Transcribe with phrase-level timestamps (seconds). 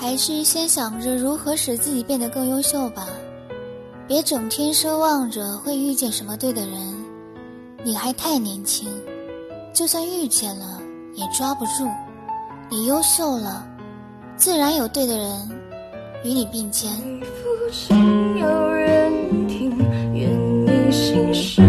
[0.00, 3.08] 还是先想着如何使自己变得更优秀吧，
[4.06, 6.78] 别整天奢望着会遇见什么对的人，
[7.84, 8.88] 你还太年轻，
[9.74, 10.80] 就算遇见了
[11.14, 11.88] 也抓不住。
[12.70, 13.66] 你优秀了，
[14.36, 15.50] 自然有对的人
[16.22, 16.92] 与你并肩。
[18.40, 19.76] 有人听，
[20.14, 21.67] 愿你心事。